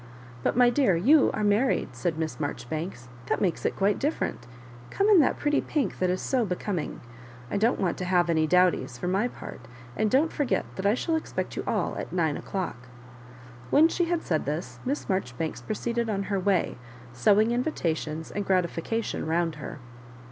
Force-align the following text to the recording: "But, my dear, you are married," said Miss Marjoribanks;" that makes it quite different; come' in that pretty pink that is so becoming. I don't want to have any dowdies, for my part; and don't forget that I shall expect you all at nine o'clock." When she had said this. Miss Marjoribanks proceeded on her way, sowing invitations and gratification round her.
"But, 0.41 0.57
my 0.57 0.71
dear, 0.71 0.95
you 0.95 1.29
are 1.31 1.43
married," 1.43 1.89
said 1.95 2.17
Miss 2.17 2.39
Marjoribanks;" 2.39 3.07
that 3.27 3.39
makes 3.39 3.65
it 3.67 3.75
quite 3.75 3.99
different; 3.99 4.47
come' 4.89 5.07
in 5.09 5.19
that 5.19 5.37
pretty 5.37 5.61
pink 5.61 5.99
that 5.99 6.09
is 6.09 6.19
so 6.19 6.43
becoming. 6.43 7.01
I 7.51 7.57
don't 7.57 7.79
want 7.79 7.99
to 7.99 8.05
have 8.05 8.27
any 8.27 8.47
dowdies, 8.47 8.97
for 8.97 9.07
my 9.07 9.27
part; 9.27 9.67
and 9.95 10.09
don't 10.09 10.33
forget 10.33 10.65
that 10.75 10.87
I 10.87 10.95
shall 10.95 11.15
expect 11.15 11.55
you 11.55 11.63
all 11.67 11.95
at 11.99 12.11
nine 12.11 12.35
o'clock." 12.35 12.87
When 13.69 13.87
she 13.87 14.05
had 14.05 14.23
said 14.23 14.45
this. 14.47 14.79
Miss 14.85 15.07
Marjoribanks 15.07 15.61
proceeded 15.61 16.09
on 16.09 16.23
her 16.33 16.39
way, 16.39 16.77
sowing 17.13 17.51
invitations 17.51 18.31
and 18.31 18.43
gratification 18.43 19.27
round 19.27 19.53
her. 19.57 19.77